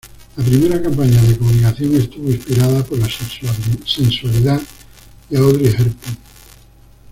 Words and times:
La 0.35 0.43
primera 0.43 0.81
campaña 0.81 1.21
de 1.21 1.37
comunicación 1.37 1.93
estuvo 1.93 2.31
inspirada 2.31 2.83
por 2.83 2.97
la 2.97 3.07
sensualidad 3.85 4.59
de 5.29 5.37
Audrey 5.37 5.67
Hepburn. 5.67 5.95